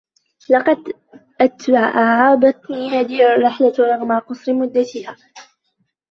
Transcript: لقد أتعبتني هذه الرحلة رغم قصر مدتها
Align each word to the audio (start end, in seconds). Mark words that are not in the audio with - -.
لقد 0.49 0.93
أتعبتني 1.41 2.89
هذه 2.89 3.33
الرحلة 3.35 3.73
رغم 3.79 4.19
قصر 4.19 4.53
مدتها 4.53 5.15